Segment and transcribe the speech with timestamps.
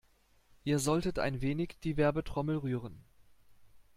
[0.63, 3.03] Ihr solltet ein wenig die Werbetrommel rühren.